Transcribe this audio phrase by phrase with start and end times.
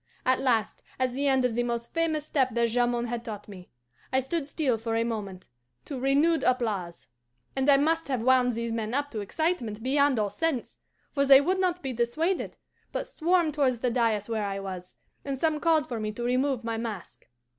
[0.25, 3.69] At last, at the end of the most famous step that Jamond had taught me,
[4.11, 5.47] I stood still for a moment
[5.85, 7.05] to renewed applause;
[7.55, 10.79] and I must have wound these men up to excitement beyond all sense,
[11.13, 12.57] for they would not be dissuaded,
[12.91, 16.63] but swarmed towards the dais where I was, and some called for me to remove
[16.63, 17.27] my mask.